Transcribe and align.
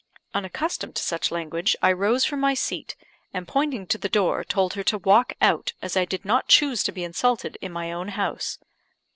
Unaccustomed 0.33 0.95
to 0.95 1.03
such 1.03 1.29
language, 1.29 1.75
I 1.79 1.91
rose 1.91 2.25
from 2.25 2.39
my 2.39 2.55
seat, 2.55 2.95
and 3.35 3.47
pointing 3.47 3.85
to 3.85 3.99
the 3.99 4.09
door, 4.09 4.43
told 4.43 4.73
her 4.73 4.81
to 4.85 4.97
walk 4.97 5.33
out, 5.39 5.73
as 5.79 5.95
I 5.95 6.05
did 6.05 6.25
not 6.25 6.47
choose 6.47 6.81
to 6.85 6.91
be 6.91 7.03
insulted 7.03 7.55
in 7.61 7.71
my 7.71 7.91
own 7.91 8.07
house. 8.07 8.57